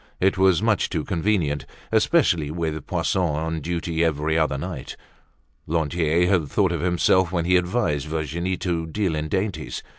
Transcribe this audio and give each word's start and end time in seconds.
It 0.19 0.35
was 0.35 0.63
much 0.63 0.89
too 0.89 1.03
convenient, 1.03 1.67
especially 1.91 2.49
with 2.49 2.87
Poisson 2.87 3.21
on 3.21 3.61
duty 3.61 4.03
every 4.03 4.35
other 4.35 4.57
night. 4.57 4.97
Lantier 5.67 6.27
had 6.27 6.47
thought 6.47 6.71
of 6.71 6.81
himself 6.81 7.31
when 7.31 7.45
he 7.45 7.55
advised 7.55 8.07
Virginie 8.07 8.57
to 8.57 8.87
deal 8.87 9.13
in 9.13 9.27
dainties. 9.29 9.83